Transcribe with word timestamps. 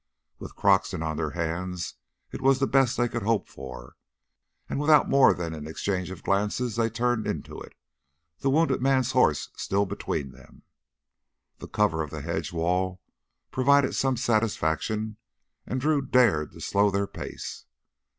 With 0.39 0.55
Croxton 0.55 1.03
on 1.03 1.17
their 1.17 1.29
hands 1.37 1.93
it 2.31 2.41
was 2.41 2.57
the 2.57 2.65
best 2.65 2.97
they 2.97 3.07
could 3.07 3.21
hope 3.21 3.47
for, 3.47 3.97
and 4.67 4.79
without 4.79 5.07
more 5.07 5.31
than 5.31 5.53
an 5.53 5.67
exchange 5.67 6.09
of 6.09 6.23
glances 6.23 6.75
they 6.75 6.89
turned 6.89 7.27
into 7.27 7.59
it, 7.61 7.75
the 8.39 8.49
wounded 8.49 8.81
man's 8.81 9.11
horse 9.11 9.49
still 9.55 9.85
between 9.85 10.31
them. 10.31 10.63
The 11.59 11.67
cover 11.67 12.01
of 12.01 12.09
the 12.09 12.21
hedge 12.21 12.51
wall 12.51 12.99
provided 13.51 13.93
some 13.93 14.17
satisfaction 14.17 15.17
and 15.67 15.79
Drew 15.79 16.01
dared 16.01 16.53
to 16.53 16.61
slow 16.61 16.89
their 16.89 17.05
pace. 17.05 17.65